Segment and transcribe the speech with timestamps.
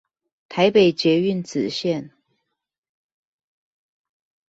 [0.49, 2.09] 台北捷運紫線